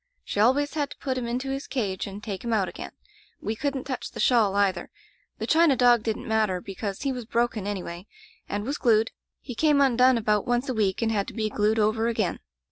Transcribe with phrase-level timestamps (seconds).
[0.25, 2.91] She always had to put him into his cage and take him out again.
[3.39, 4.89] We couldn't touch the shawl, either.
[5.37, 8.07] The china dog didn't matter, because he was broken, anyway,
[8.49, 9.11] and was glued.
[9.41, 12.39] He came undone about once a week and had to be glued over again.